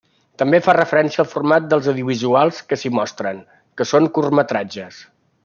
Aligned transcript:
També 0.41 0.59
fa 0.67 0.73
referència 0.77 1.21
al 1.23 1.27
format 1.33 1.67
dels 1.73 1.89
audiovisuals 1.93 2.63
que 2.71 2.79
s’hi 2.85 2.91
mostren, 3.01 3.45
que 3.79 3.89
són 3.93 4.09
curtmetratges. 4.19 5.01